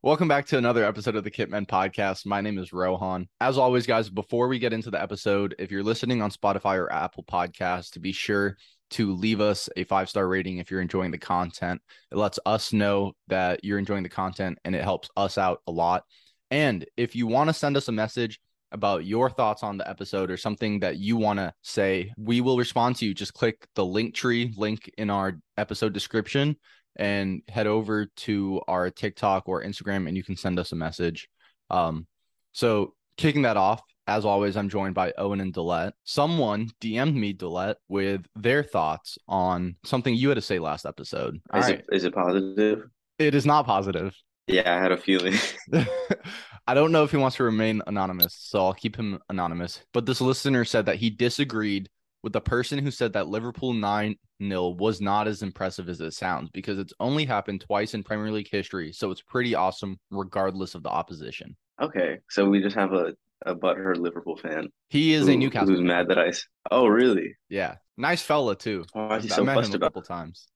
[0.00, 2.24] Welcome back to another episode of the Kitmen podcast.
[2.24, 3.26] My name is Rohan.
[3.40, 6.92] As always, guys, before we get into the episode, if you're listening on Spotify or
[6.92, 8.56] Apple Podcasts, to be sure
[8.90, 11.82] to leave us a five star rating if you're enjoying the content.
[12.12, 15.72] It lets us know that you're enjoying the content and it helps us out a
[15.72, 16.04] lot.
[16.52, 18.38] And if you want to send us a message
[18.70, 22.56] about your thoughts on the episode or something that you want to say, we will
[22.56, 23.14] respond to you.
[23.14, 26.56] Just click the Linktree link in our episode description
[26.98, 31.28] and head over to our TikTok or Instagram and you can send us a message.
[31.70, 32.06] Um,
[32.52, 35.92] so kicking that off, as always, I'm joined by Owen and Dlet.
[36.04, 41.34] Someone DM'd me, Dlet, with their thoughts on something you had to say last episode.
[41.54, 41.74] Is right.
[41.80, 42.84] it is it positive?
[43.18, 44.16] It is not positive.
[44.46, 45.34] Yeah, I had a feeling.
[46.66, 49.82] I don't know if he wants to remain anonymous, so I'll keep him anonymous.
[49.92, 51.90] But this listener said that he disagreed
[52.28, 56.12] with the person who said that Liverpool 9 0 was not as impressive as it
[56.12, 58.92] sounds because it's only happened twice in Premier League history.
[58.92, 61.56] So it's pretty awesome, regardless of the opposition.
[61.80, 62.18] Okay.
[62.28, 63.14] So we just have a,
[63.46, 64.68] a butthurt Liverpool fan.
[64.90, 65.68] He is who, a Newcastle.
[65.68, 66.32] Who's mad that I.
[66.70, 67.34] Oh, really?
[67.48, 67.76] Yeah.
[67.96, 68.84] Nice fella, too.
[68.92, 70.04] Why is he so met him a couple about...
[70.04, 70.48] times.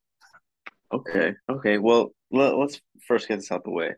[0.93, 1.33] Okay.
[1.51, 1.79] Okay.
[1.79, 3.93] Well, let, let's first get this out the way.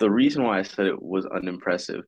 [0.00, 2.02] The reason why I said it was unimpressive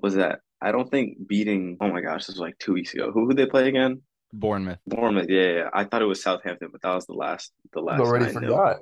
[0.00, 3.10] was that I don't think beating, oh my gosh, this was like two weeks ago.
[3.12, 4.00] Who would they play again?
[4.32, 4.78] Bournemouth.
[4.86, 5.70] Bournemouth, yeah, yeah.
[5.72, 8.00] I thought it was Southampton, but that was the last the last.
[8.00, 8.78] already forgot.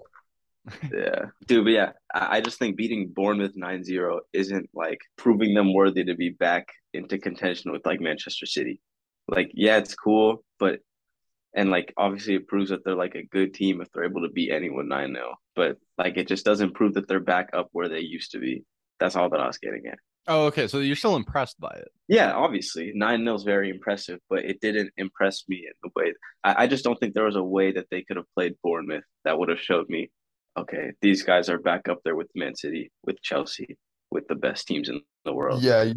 [0.92, 1.26] yeah.
[1.46, 6.04] Dude, but yeah, I, I just think beating Bournemouth 9-0 isn't like proving them worthy
[6.04, 8.80] to be back into contention with like Manchester City.
[9.28, 10.80] Like, yeah, it's cool, but
[11.54, 14.28] and like obviously it proves that they're like a good team if they're able to
[14.28, 15.16] beat anyone 9-0.
[15.54, 18.64] But like it just doesn't prove that they're back up where they used to be.
[19.00, 19.98] That's all that I was getting at.
[20.28, 20.66] Oh, okay.
[20.66, 21.88] So you're still impressed by it?
[22.08, 22.92] Yeah, obviously.
[22.94, 26.12] 9 0 is very impressive, but it didn't impress me in the way.
[26.42, 29.04] I, I just don't think there was a way that they could have played Bournemouth
[29.24, 30.10] that would have showed me,
[30.56, 33.76] okay, these guys are back up there with Man City, with Chelsea,
[34.10, 35.62] with the best teams in the world.
[35.62, 35.94] Yeah, you,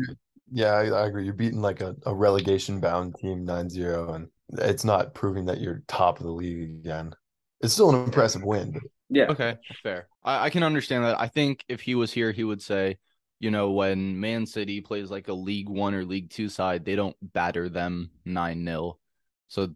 [0.52, 1.25] yeah, I, I agree.
[1.25, 4.28] You're beating like a, a relegation bound team 9 0, and
[4.59, 7.13] it's not proving that you're top of the league again.
[7.61, 8.72] It's still an impressive win.
[8.72, 8.84] But...
[9.09, 9.25] Yeah.
[9.25, 10.07] Okay, fair.
[10.23, 11.19] I, I can understand that.
[11.19, 12.97] I think if he was here, he would say,
[13.39, 16.95] you know, when Man City plays like a League One or League Two side, they
[16.95, 18.97] don't batter them 9 0.
[19.47, 19.69] So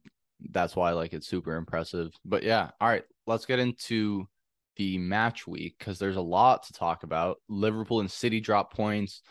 [0.52, 2.14] that's why like it's super impressive.
[2.26, 4.28] But yeah, all right, let's get into
[4.76, 7.38] the match week because there's a lot to talk about.
[7.48, 9.22] Liverpool and City drop points.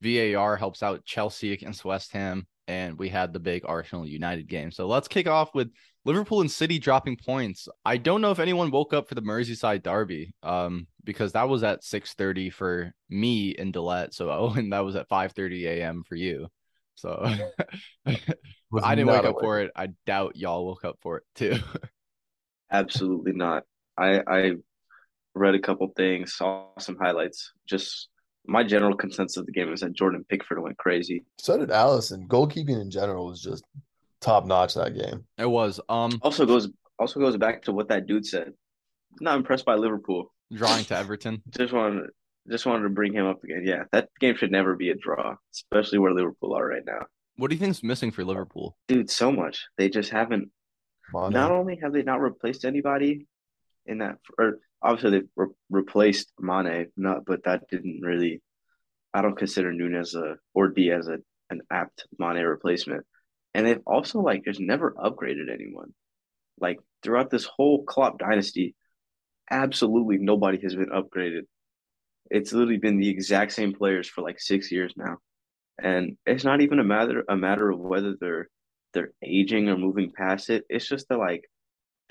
[0.00, 4.70] VAR helps out Chelsea against West Ham and we had the big Arsenal United game.
[4.70, 5.70] So let's kick off with
[6.04, 7.68] Liverpool and City dropping points.
[7.84, 11.62] I don't know if anyone woke up for the Merseyside derby, um, because that was
[11.62, 14.14] at 6:30 for me and Dlet.
[14.14, 16.02] So oh, and that was at 5:30 a.m.
[16.06, 16.48] for you.
[16.94, 17.24] So
[18.06, 19.70] I didn't wake up for it.
[19.74, 21.56] I doubt y'all woke up for it too.
[22.70, 23.64] Absolutely not.
[23.98, 24.52] I I
[25.34, 28.08] read a couple things, saw some highlights, just
[28.46, 31.24] my general consensus of the game is that Jordan Pickford went crazy.
[31.38, 32.26] So did Alisson.
[32.26, 33.64] Goalkeeping in general was just
[34.20, 35.24] top notch that game.
[35.38, 35.80] It was.
[35.88, 38.52] Um also goes also goes back to what that dude said.
[39.20, 40.32] Not impressed by Liverpool.
[40.52, 41.42] Drawing to Everton.
[41.50, 42.10] just wanted
[42.50, 43.62] just wanted to bring him up again.
[43.64, 47.06] Yeah, that game should never be a draw, especially where Liverpool are right now.
[47.36, 48.76] What do you think's missing for Liverpool?
[48.88, 49.66] Dude, so much.
[49.78, 50.50] They just haven't
[51.14, 51.30] Mane.
[51.30, 53.26] not only have they not replaced anybody
[53.86, 58.42] in that or obviously they re- replaced Mane, not but that didn't really.
[59.14, 61.18] I don't consider Nunez a or Diaz a,
[61.50, 63.04] an apt Mane replacement,
[63.54, 65.92] and they've also like just never upgraded anyone.
[66.60, 68.74] Like throughout this whole Klopp dynasty,
[69.50, 71.42] absolutely nobody has been upgraded.
[72.30, 75.18] It's literally been the exact same players for like six years now,
[75.82, 78.48] and it's not even a matter a matter of whether they're
[78.94, 80.64] they're aging or moving past it.
[80.68, 81.44] It's just that like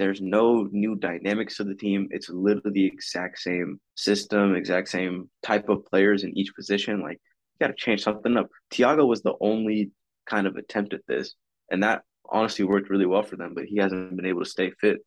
[0.01, 2.07] there's no new dynamics to the team.
[2.09, 7.01] It's literally the exact same system, exact same type of players in each position.
[7.01, 7.19] Like
[7.53, 8.47] you got to change something up.
[8.73, 9.91] Thiago was the only
[10.25, 11.35] kind of attempt at this,
[11.69, 12.01] and that
[12.31, 13.53] honestly worked really well for them.
[13.53, 14.97] But he hasn't been able to stay fit,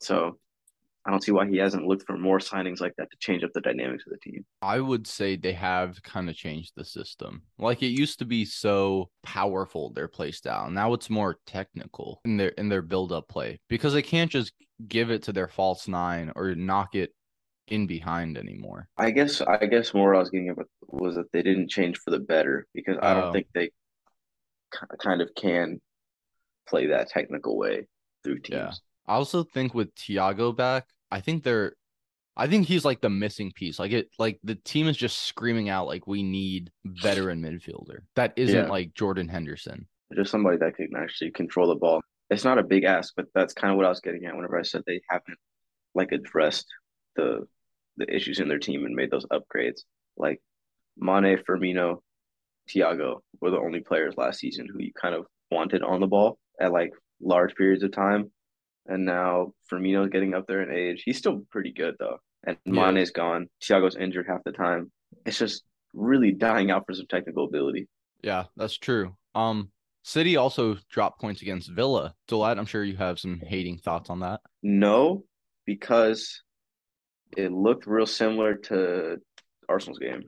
[0.00, 0.38] so
[1.06, 3.52] I don't see why he hasn't looked for more signings like that to change up
[3.54, 4.44] the dynamics of the team.
[4.60, 7.42] I would say they have kind of changed the system.
[7.58, 10.70] Like it used to be so powerful their play style.
[10.70, 14.52] Now it's more technical in their in their build up play because they can't just
[14.86, 17.14] give it to their false nine or knock it
[17.68, 18.88] in behind anymore.
[18.96, 20.56] I guess I guess more I was getting at
[20.88, 23.32] was that they didn't change for the better because I don't oh.
[23.32, 23.70] think they
[24.98, 25.80] kind of can
[26.68, 27.86] play that technical way
[28.24, 28.58] through teams.
[28.58, 28.72] Yeah.
[29.08, 31.72] I also think with Thiago back, I think they're
[32.36, 33.80] I think he's like the missing piece.
[33.80, 38.00] Like it like the team is just screaming out like we need veteran midfielder.
[38.14, 38.70] That isn't yeah.
[38.70, 39.88] like Jordan Henderson.
[40.14, 42.00] Just somebody that can actually control the ball.
[42.30, 44.56] It's not a big ask, but that's kind of what I was getting at whenever
[44.56, 45.38] I said they haven't
[45.94, 46.66] like addressed
[47.16, 47.46] the
[47.96, 49.80] the issues in their team and made those upgrades.
[50.16, 50.40] like
[50.96, 51.98] Mane, Firmino,
[52.68, 56.38] Thiago were the only players last season who you kind of wanted on the ball
[56.60, 58.30] at like large periods of time.
[58.88, 61.02] And now Firmino's getting up there in age.
[61.04, 62.18] He's still pretty good though.
[62.44, 62.90] And yeah.
[62.90, 63.48] Mane's gone.
[63.62, 64.90] Thiago's injured half the time.
[65.26, 67.88] It's just really dying out for some technical ability.
[68.22, 69.14] Yeah, that's true.
[69.34, 69.70] Um,
[70.02, 72.14] City also dropped points against Villa.
[72.26, 74.40] Delight, I'm sure you have some hating thoughts on that.
[74.62, 75.24] No,
[75.66, 76.42] because
[77.36, 79.18] it looked real similar to
[79.68, 80.22] Arsenal's game.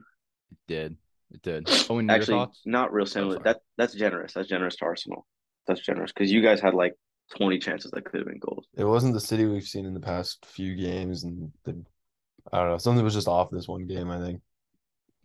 [0.51, 0.97] It did.
[1.31, 1.67] It did.
[1.89, 3.37] Owen, Actually, not real similar.
[3.37, 4.33] Oh, that that's generous.
[4.33, 5.25] That's generous to Arsenal.
[5.67, 6.93] That's generous because you guys had like
[7.37, 8.67] 20 chances that could have been goals.
[8.75, 11.83] It wasn't the City we've seen in the past few games, and the,
[12.51, 12.77] I don't know.
[12.77, 14.09] Something was just off this one game.
[14.09, 14.41] I think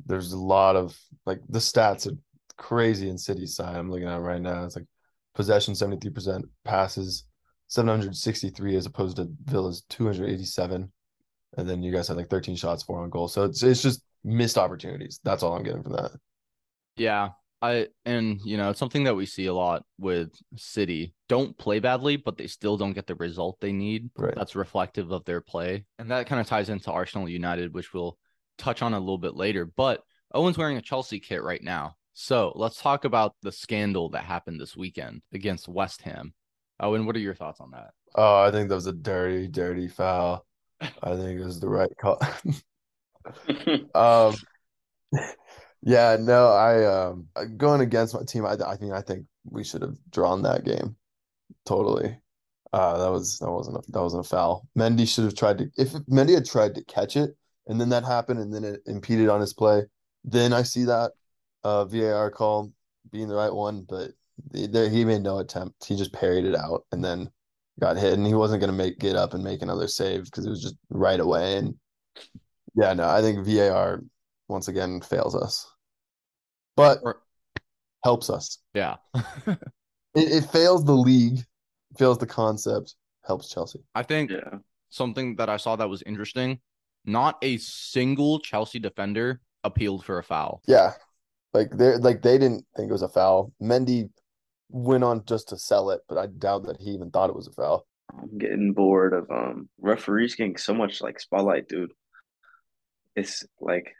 [0.04, 2.16] there's a lot of like the stats are
[2.56, 3.76] crazy in city side.
[3.76, 4.64] I'm looking at right now.
[4.64, 4.86] It's like
[5.34, 7.24] possession 73%, passes
[7.68, 10.90] 763 as opposed to Villa's 287.
[11.58, 13.28] And then you guys had like 13 shots, four on goal.
[13.28, 15.20] So it's it's just missed opportunities.
[15.24, 16.12] That's all I'm getting from that.
[16.96, 17.30] Yeah.
[17.62, 21.14] I and you know, it's something that we see a lot with City.
[21.28, 24.10] Don't play badly, but they still don't get the result they need.
[24.16, 24.34] Right.
[24.34, 25.84] That's reflective of their play.
[25.98, 28.18] And that kind of ties into Arsenal United, which we'll
[28.58, 29.64] touch on a little bit later.
[29.64, 31.96] But Owen's wearing a Chelsea kit right now.
[32.12, 36.32] So let's talk about the scandal that happened this weekend against West Ham.
[36.80, 37.90] Owen, what are your thoughts on that?
[38.14, 40.46] Oh, I think that was a dirty, dirty foul.
[40.80, 42.20] I think it was the right call.
[43.94, 44.34] um,
[45.86, 48.44] yeah, no, I um going against my team.
[48.44, 50.96] I I think I think we should have drawn that game.
[51.64, 52.18] Totally.
[52.72, 54.66] Uh, that was that wasn't a, that wasn't a foul.
[54.76, 57.36] Mendy should have tried to if Mendy had tried to catch it
[57.68, 59.84] and then that happened and then it impeded on his play.
[60.24, 61.12] Then I see that
[61.62, 62.72] uh, VAR call
[63.12, 64.10] being the right one, but
[64.50, 65.84] there he made no attempt.
[65.84, 67.30] He just parried it out and then
[67.80, 70.46] got hit, and he wasn't going to make get up and make another save because
[70.46, 71.58] it was just right away.
[71.58, 71.76] And
[72.74, 74.02] yeah, no, I think VAR
[74.48, 75.66] once again fails us,
[76.76, 77.22] but or,
[78.04, 78.58] helps us.
[78.74, 79.56] Yeah, it,
[80.14, 81.40] it fails the league,
[81.98, 82.94] fails the concept,
[83.26, 83.80] helps Chelsea.
[83.94, 84.58] I think yeah.
[84.90, 86.60] something that I saw that was interesting.
[87.04, 90.62] Not a single Chelsea defender appealed for a foul.
[90.66, 90.92] Yeah,
[91.54, 93.52] like they like they didn't think it was a foul.
[93.62, 94.10] Mendy
[94.68, 97.48] went on just to sell it, but I doubt that he even thought it was
[97.48, 97.86] a foul.
[98.12, 101.92] I'm getting bored of um referees getting so much like spotlight, dude.
[103.14, 103.94] It's like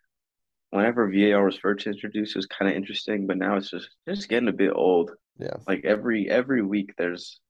[0.71, 4.29] whenever VAR was first introduced, it was kind of interesting, but now it's just just
[4.29, 5.13] getting a bit old.
[5.39, 5.57] Yeah.
[5.67, 7.41] Like every every week, there's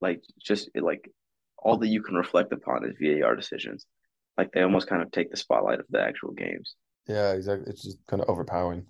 [0.00, 1.10] like just like
[1.58, 3.86] all that you can reflect upon is VAR decisions.
[4.36, 6.74] Like they almost kind of take the spotlight of the actual games.
[7.06, 7.70] Yeah, exactly.
[7.70, 8.86] It's just kind of overpowering.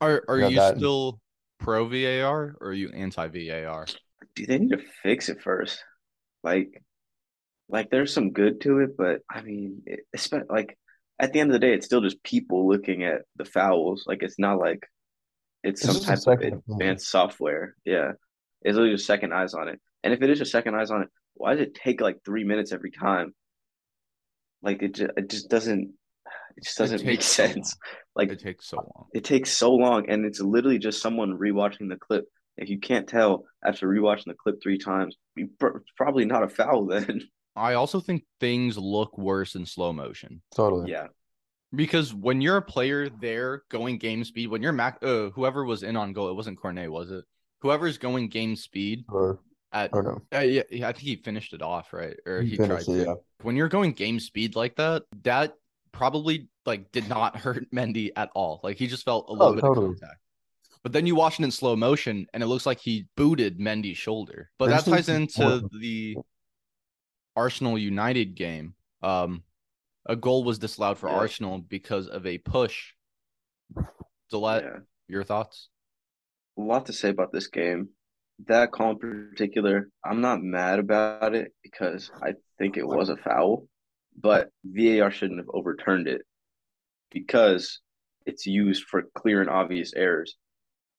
[0.00, 1.20] Are are you, you still
[1.58, 3.86] pro VAR or are you anti VAR?
[4.34, 5.82] Do they need to fix it first?
[6.42, 6.82] Like,
[7.68, 9.82] like there's some good to it, but I mean,
[10.12, 10.76] it's like
[11.22, 14.04] at the end of the day, it's still just people looking at the fouls.
[14.06, 14.86] Like it's not like
[15.62, 17.76] it's, it's some type of advanced software.
[17.84, 18.12] Yeah,
[18.62, 19.80] it's literally just second eyes on it.
[20.02, 22.42] And if it is just second eyes on it, why does it take like three
[22.42, 23.34] minutes every time?
[24.62, 25.94] Like it just, it just doesn't
[26.56, 27.76] it just doesn't it make sense.
[28.14, 29.06] Like it takes so long.
[29.14, 32.26] It takes so long, and it's literally just someone rewatching the clip.
[32.58, 35.16] If you can't tell after rewatching the clip three times,
[35.96, 37.22] probably not a foul then.
[37.54, 40.42] I also think things look worse in slow motion.
[40.54, 40.90] Totally.
[40.90, 41.08] Yeah.
[41.74, 45.82] Because when you're a player there going game speed, when you're Mac, uh, whoever was
[45.82, 47.24] in on goal, it wasn't Cornet, was it?
[47.60, 49.38] Whoever's going game speed or,
[49.72, 50.22] at, or no.
[50.34, 52.16] Uh, yeah, I think he finished it off, right?
[52.26, 52.92] Or he, he tried to.
[52.92, 53.14] yeah.
[53.42, 55.54] When you're going game speed like that, that
[55.92, 58.60] probably like did not hurt Mendy at all.
[58.62, 59.86] Like he just felt a little oh, bit totally.
[59.86, 60.18] of contact.
[60.82, 63.98] But then you watch it in slow motion and it looks like he booted Mendy's
[63.98, 64.50] shoulder.
[64.58, 66.16] But that ties into the
[67.36, 68.74] Arsenal United game.
[69.02, 69.42] Um
[70.06, 71.14] a goal was disallowed for yeah.
[71.14, 72.92] Arsenal because of a push.
[74.32, 74.78] Dlet, yeah.
[75.06, 75.68] your thoughts?
[76.58, 77.90] A lot to say about this game.
[78.46, 83.16] That call in particular, I'm not mad about it because I think it was a
[83.16, 83.68] foul
[84.20, 86.22] but VAR shouldn't have overturned it
[87.10, 87.80] because
[88.26, 90.36] it's used for clear and obvious errors.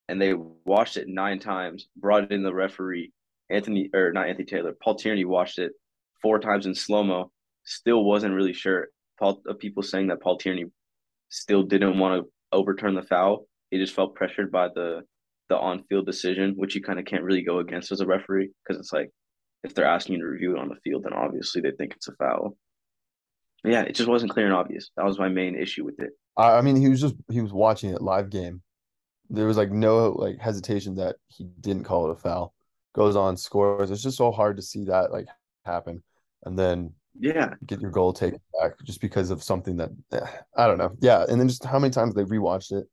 [0.10, 3.14] And they watched it nine times, brought in the referee,
[3.50, 5.72] Anthony or not Anthony Taylor, Paul Tierney watched it
[6.24, 7.32] four times in slow mo,
[7.64, 8.88] still wasn't really sure.
[9.20, 10.66] Paul, uh, people saying that Paul Tierney
[11.30, 13.46] still didn't want to overturn the foul.
[13.70, 15.02] He just felt pressured by the
[15.50, 18.50] the on field decision, which you kind of can't really go against as a referee
[18.64, 19.12] because it's like
[19.64, 22.08] if they're asking you to review it on the field, then obviously they think it's
[22.08, 22.58] a foul
[23.64, 24.92] yeah, it just wasn't clear and obvious.
[24.98, 26.12] That was my main issue with it.
[26.36, 28.62] I mean, he was just he was watching it live game.
[29.30, 32.54] There was like no like hesitation that he didn't call it a foul.
[32.94, 33.90] Goes on, scores.
[33.90, 35.28] It's just so hard to see that like
[35.66, 36.04] happen.
[36.46, 37.54] And then Yeah.
[37.66, 40.26] Get your goal taken back just because of something that eh,
[40.58, 40.96] I don't know.
[41.00, 42.88] Yeah, and then just how many times they rewatched it.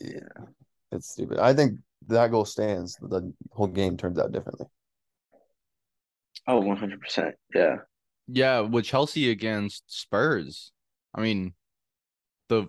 [0.00, 0.44] Yeah,
[0.92, 1.38] it's stupid.
[1.38, 2.96] I think that goal stands.
[3.00, 4.66] The whole game turns out differently.
[6.46, 7.32] Oh, 100%.
[7.54, 7.76] Yeah.
[8.26, 10.72] Yeah, with Chelsea against Spurs.
[11.14, 11.54] I mean,
[12.48, 12.68] the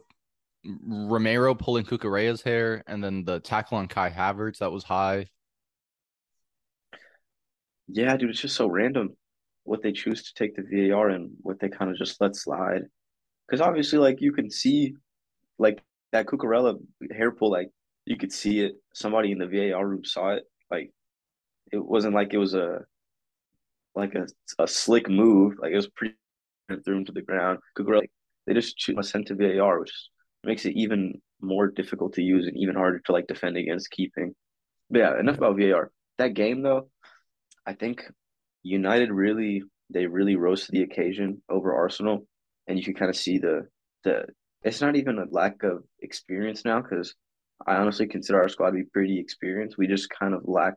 [0.65, 5.27] Romero pulling Cucurella's hair and then the tackle on Kai Havertz that was high.
[7.87, 9.15] Yeah, dude, it's just so random
[9.69, 12.81] what they choose to take the VAR and what they kind of just let slide.
[13.47, 14.95] Because obviously, like you can see,
[15.59, 16.75] like that Cucurella
[17.15, 17.69] hair pull, like
[18.05, 18.73] you could see it.
[18.95, 20.43] Somebody in the VAR room saw it.
[20.71, 20.91] Like
[21.71, 22.79] it wasn't like it was a
[23.93, 24.25] like a,
[24.57, 25.53] a slick move.
[25.61, 26.15] Like it was pretty
[26.83, 27.59] threw him to the ground.
[27.77, 28.11] Cucurella, like,
[28.47, 29.93] they just choose sent to VAR, which
[30.43, 34.33] makes it even more difficult to use and even harder to like defend against keeping.
[34.89, 35.91] But yeah, enough about VAR.
[36.17, 36.89] That game though,
[37.67, 38.03] I think
[38.63, 42.25] United really they really rose to the occasion over Arsenal,
[42.67, 43.67] and you can kind of see the
[44.03, 44.25] the.
[44.61, 47.15] It's not even a lack of experience now because
[47.65, 49.77] I honestly consider our squad to be pretty experienced.
[49.77, 50.73] We just kind of lack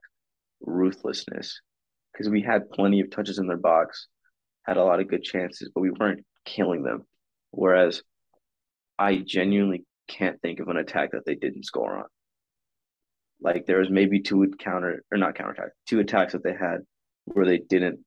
[0.60, 1.60] ruthlessness
[2.12, 4.06] because we had plenty of touches in their box,
[4.64, 7.04] had a lot of good chances, but we weren't killing them.
[7.50, 8.02] Whereas
[8.98, 12.04] I genuinely can't think of an attack that they didn't score on.
[13.40, 16.82] Like there was maybe two counter or not counter attack, two attacks that they had
[17.24, 18.00] where they didn't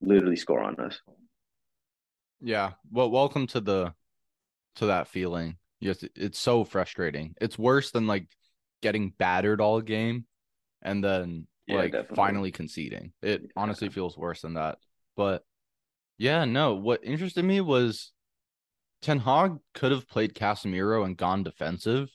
[0.00, 1.00] literally score on us.
[2.40, 2.72] Yeah.
[2.90, 3.94] Well, welcome to the
[4.76, 5.56] to that feeling.
[5.80, 7.34] Yes, it's so frustrating.
[7.40, 8.26] It's worse than like
[8.82, 10.24] getting battered all game
[10.82, 12.16] and then yeah, like definitely.
[12.16, 13.12] finally conceding.
[13.22, 13.48] It yeah.
[13.56, 14.78] honestly feels worse than that.
[15.16, 15.42] But
[16.16, 18.12] yeah, no, what interested me was
[19.02, 22.10] Ten Hag could have played Casemiro and gone defensive,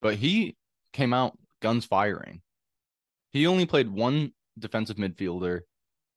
[0.00, 0.56] but he
[0.92, 2.42] came out guns firing.
[3.30, 5.60] He only played one defensive midfielder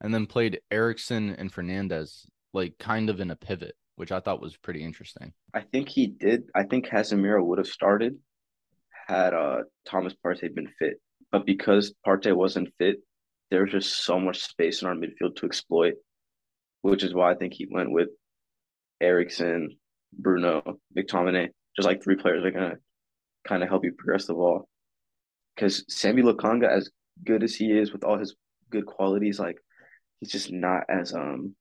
[0.00, 4.40] and then played Eriksen and Fernandes like kind of in a pivot, which I thought
[4.40, 5.32] was pretty interesting.
[5.54, 6.44] I think he did.
[6.54, 8.16] I think Casemiro would have started
[9.06, 11.00] had uh, Thomas Partey been fit,
[11.30, 12.96] but because Partey wasn't fit,
[13.50, 15.94] there's just so much space in our midfield to exploit,
[16.82, 18.08] which is why I think he went with
[19.00, 19.76] Eriksen,
[20.12, 22.76] Bruno, McTominay, just like three players are gonna
[23.46, 24.68] kind of help you progress the ball.
[25.54, 26.90] Because Sambi Lokonga, as
[27.24, 28.34] good as he is with all his
[28.70, 29.56] good qualities, like
[30.20, 31.54] he's just not as um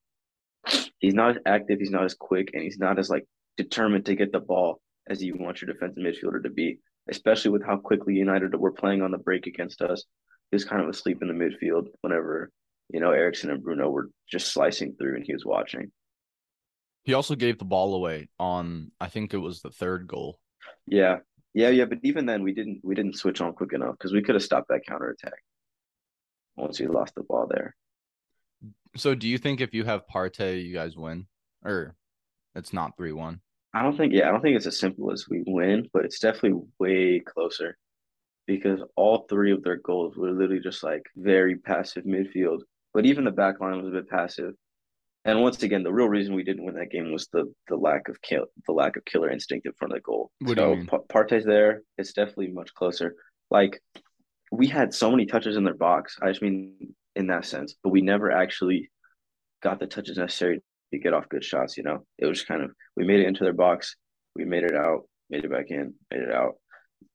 [0.99, 3.25] he's not as active, he's not as quick, and he's not as like
[3.57, 7.63] determined to get the ball as you want your defensive midfielder to be, especially with
[7.65, 10.03] how quickly United were playing on the break against us.
[10.51, 12.51] He was kind of asleep in the midfield whenever,
[12.89, 15.91] you know, Eriksen and Bruno were just slicing through and he was watching.
[17.03, 20.39] He also gave the ball away on I think it was the third goal.
[20.87, 21.17] Yeah.
[21.53, 24.21] Yeah, yeah, but even then we didn't we didn't switch on quick enough because we
[24.21, 25.39] could have stopped that counter attack
[26.57, 27.75] once we lost the ball there.
[28.95, 31.27] So do you think if you have Partey, you guys win?
[31.63, 31.95] Or
[32.55, 33.39] it's not 3 1?
[33.73, 36.19] I don't think, yeah, I don't think it's as simple as we win, but it's
[36.19, 37.77] definitely way closer
[38.47, 42.59] because all three of their goals were literally just like very passive midfield.
[42.93, 44.53] But even the back line was a bit passive.
[45.25, 48.07] And once again, the real reason we didn't win that game was the the lack
[48.09, 50.31] of kill, the lack of killer instinct in front of the goal.
[50.39, 51.81] What so P- Partey's there.
[51.97, 53.15] It's definitely much closer.
[53.49, 53.81] Like
[54.51, 56.17] we had so many touches in their box.
[56.21, 58.89] I just mean in that sense, but we never actually
[59.61, 61.77] got the touches necessary to get off good shots.
[61.77, 63.95] You know, it was kind of we made it into their box,
[64.35, 66.55] we made it out, made it back in, made it out.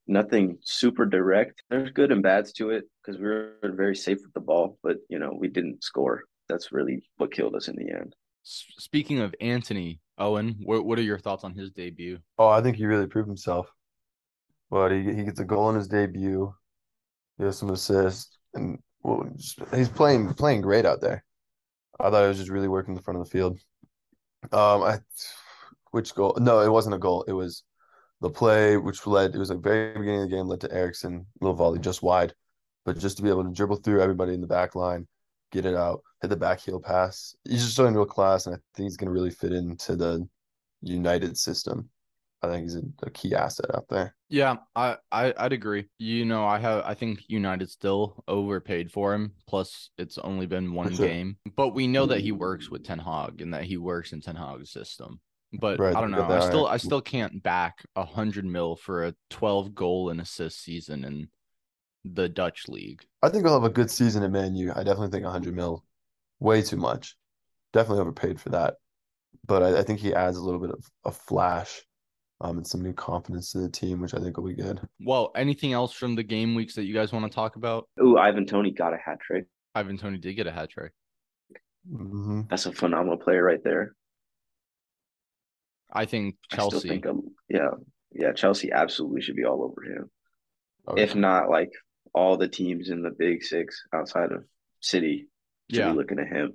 [0.06, 1.62] Nothing super direct.
[1.70, 4.96] There's good and bads to it because we were very safe with the ball, but
[5.08, 6.22] you know we didn't score.
[6.48, 8.14] That's really what killed us in the end.
[8.42, 12.18] Speaking of Antony Owen, what what are your thoughts on his debut?
[12.38, 13.70] Oh, I think he really proved himself.
[14.70, 16.52] But he he gets a goal in his debut.
[17.38, 18.89] He has some assists, and well,
[19.74, 21.24] he's playing playing great out there.
[21.98, 23.58] I thought he was just really working the front of the field.
[24.52, 24.98] Um, I
[25.90, 26.36] which goal?
[26.40, 27.24] No, it wasn't a goal.
[27.24, 27.64] It was
[28.20, 29.34] the play which led.
[29.34, 32.34] It was like very beginning of the game led to Eriksen little volley just wide,
[32.84, 35.06] but just to be able to dribble through everybody in the back line,
[35.52, 37.34] get it out, hit the back heel pass.
[37.44, 40.26] He's just showing real class, and I think he's going to really fit into the
[40.82, 41.90] United system.
[42.42, 44.14] I think he's a, a, key asset out there.
[44.30, 45.86] Yeah, I, I I'd agree.
[45.98, 49.32] You know, I have I think United still overpaid for him.
[49.46, 52.72] Plus, it's only been one game, but we know that he works mm-hmm.
[52.72, 55.20] with Ten Hag and that he works in Ten Hag's system.
[55.52, 56.24] But right, I don't know.
[56.24, 56.74] I still right.
[56.74, 61.28] I still can't back a hundred mil for a twelve goal and assist season in
[62.04, 63.04] the Dutch league.
[63.22, 64.70] I think he'll have a good season at Man U.
[64.70, 65.84] I definitely think hundred mil,
[66.38, 67.16] way too much.
[67.74, 68.76] Definitely overpaid for that.
[69.46, 71.82] But I, I think he adds a little bit of a flash
[72.40, 74.80] um, and some new confidence to the team, which I think will be good.
[75.00, 77.88] Well, anything else from the game weeks that you guys want to talk about?
[78.02, 79.46] Ooh, Ivan Toney got a hat trick.
[79.74, 80.92] Ivan Toney did get a hat trick.
[81.90, 82.48] Mhm.
[82.48, 83.94] That's a phenomenal player right there.
[85.92, 86.88] I think I still Chelsea.
[86.88, 87.70] think, um, yeah,
[88.12, 90.10] yeah, Chelsea absolutely should be all over him.
[90.86, 91.70] Oh, If not, like
[92.14, 94.44] all the teams in the Big Six outside of
[94.80, 95.28] City
[95.70, 95.90] should Yeah.
[95.92, 96.54] be looking at him.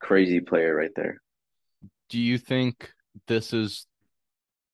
[0.00, 1.20] Crazy player right there.
[2.08, 2.92] Do you think
[3.26, 3.86] this is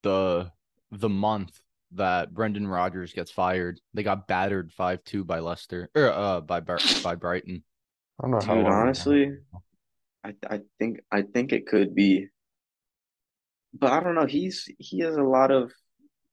[0.02, 0.50] the
[0.90, 1.60] the month
[1.92, 3.80] that Brendan Rodgers gets fired?
[3.94, 7.62] They got battered five two by Leicester or uh by Bar- by Brighton.
[8.18, 9.32] I don't know how Dude, long- honestly,
[10.24, 12.28] I I think I think it could be,
[13.72, 14.26] but I don't know.
[14.26, 15.72] He's he has a lot of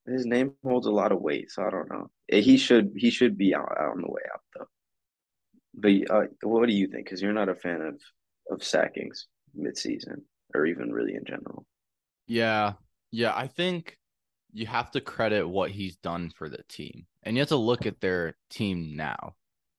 [0.05, 2.09] his name holds a lot of weight, so I don't know.
[2.31, 4.67] Eh, He should he should be out, out on the way out though.
[5.73, 7.05] But uh, what do you think?
[7.05, 8.01] Because you're not a fan of
[8.49, 10.23] of sackings mid-season
[10.55, 11.65] or even really in general.
[12.27, 12.73] Yeah.
[13.17, 13.97] Yeah, I think
[14.53, 17.07] you have to credit what he's done for the team.
[17.23, 19.33] And you have to look at their team now.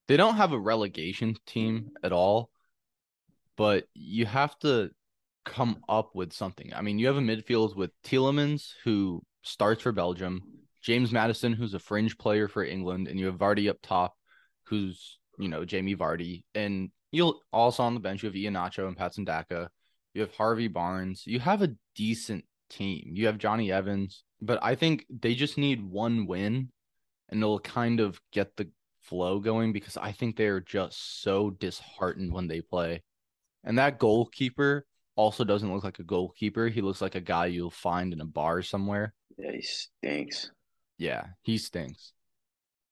[0.08, 2.50] They don't have a relegation team at all,
[3.56, 4.90] but you have to
[5.44, 6.72] come up with something.
[6.74, 10.42] I mean, you have a midfield with Tielemans, who starts for Belgium,
[10.82, 14.16] James Maddison, who's a fringe player for England, and you have Vardy up top,
[14.64, 16.42] who's, you know, Jamie Vardy.
[16.56, 19.70] And you'll also on the bench, you have Iheanacho and Patson Daka.
[20.12, 21.22] You have Harvey Barnes.
[21.24, 23.12] You have a decent team.
[23.14, 26.70] You have Jonny Evans, but I think they just need one win
[27.28, 28.68] and it'll kind of get the
[29.02, 33.02] flow going because I think they're just so disheartened when they play.
[33.64, 36.68] And that goalkeeper also doesn't look like a goalkeeper.
[36.68, 39.14] He looks like a guy you'll find in a bar somewhere.
[39.36, 40.50] Yeah, he stinks.
[40.96, 42.12] Yeah, he stinks.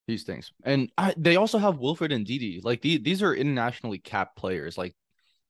[0.07, 0.53] He stinks.
[0.65, 2.63] And I, they also have Wilfred Ndidi.
[2.63, 4.79] Like the, these are internationally capped players.
[4.79, 4.95] Like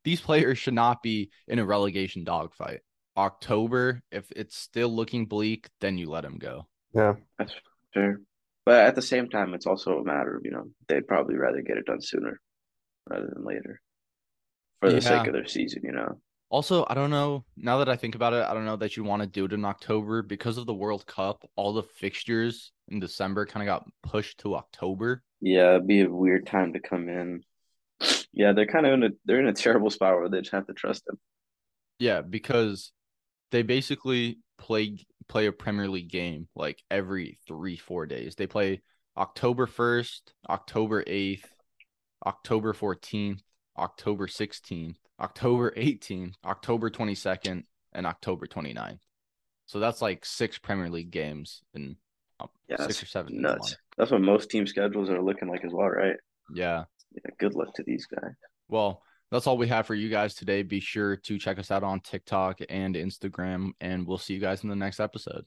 [0.04, 2.80] these players should not be in a relegation dogfight.
[3.16, 6.66] October, if it's still looking bleak, then you let him go.
[6.94, 7.14] Yeah.
[7.38, 7.54] That's
[7.94, 8.20] fair.
[8.64, 11.62] But at the same time, it's also a matter of, you know, they'd probably rather
[11.62, 12.40] get it done sooner
[13.08, 13.80] rather than later
[14.80, 16.20] for the sake of their season, you know.
[16.48, 17.44] Also, I don't know.
[17.56, 19.52] Now that I think about it, I don't know that you want to do it
[19.52, 21.48] in October because of the World Cup.
[21.56, 25.22] All the fixtures in December kind of got pushed to October.
[25.40, 27.42] Yeah, it'd be a weird time to come in.
[28.32, 30.66] Yeah, they're kind of in a they're in a terrible spot where they just have
[30.66, 31.18] to trust them.
[31.98, 32.92] Yeah, because
[33.50, 38.34] they basically play play a Premier League game like every three, four days.
[38.36, 38.82] They play
[39.16, 41.44] October 1st, October 8th,
[42.24, 43.40] October 14th,
[43.78, 48.98] October 16th, October 18th, October 22nd, and October 29th.
[49.66, 51.96] So that's like six Premier League games in
[52.38, 53.40] uh, Yeah, six or seven.
[53.40, 53.76] nuts.
[53.98, 56.16] That's what most team schedules are looking like as well, right?
[56.54, 56.84] Yeah.
[57.12, 58.34] Yeah, good luck to these guys.
[58.68, 60.62] Well, that's all we have for you guys today.
[60.62, 64.62] Be sure to check us out on TikTok and Instagram, and we'll see you guys
[64.62, 65.46] in the next episode.